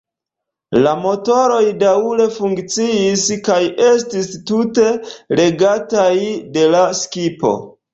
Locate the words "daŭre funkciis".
1.83-3.27